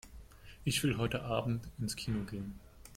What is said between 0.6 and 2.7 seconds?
Ich will heute Abend ins Kino gehen.